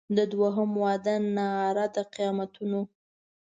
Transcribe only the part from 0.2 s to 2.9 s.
دوهم واده ناره د قیامتونو